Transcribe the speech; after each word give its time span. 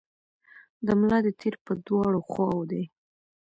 د 0.85 0.87
ملا 0.99 1.19
د 1.23 1.27
تیر 1.39 1.55
په 1.65 1.71
دواړو 1.87 2.19
خواوو 2.29 2.69
دي. 2.71 2.83